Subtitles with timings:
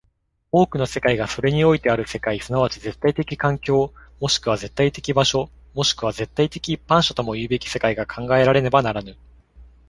[0.51, 9.15] 多くの世界がそれにおいてある世界即ち絶対的環境、もしくは絶対的場所、もしくは絶対的一般者ともいうべき世界が考えられねばならぬ。